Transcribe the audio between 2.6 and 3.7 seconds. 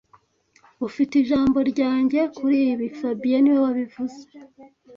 ibi fabien niwe